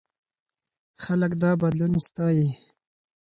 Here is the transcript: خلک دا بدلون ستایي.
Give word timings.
خلک 1.03 1.31
دا 1.41 1.51
بدلون 1.61 1.93
ستایي. 2.07 2.47